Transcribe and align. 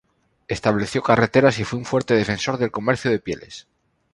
Estableció 0.47 1.03
carreteras 1.03 1.59
y 1.59 1.63
fue 1.63 1.77
un 1.77 1.85
fuerte 1.85 2.15
defensor 2.15 2.57
del 2.57 2.71
comercio 2.71 3.11
de 3.11 3.19
pieles. 3.19 3.67